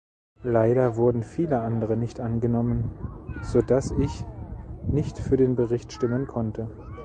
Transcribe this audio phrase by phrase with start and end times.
[0.41, 2.89] Leider wurden viele andere nicht angenommen,
[3.43, 4.25] sodass ich
[4.87, 6.71] nicht für den Bericht stimmen konnte.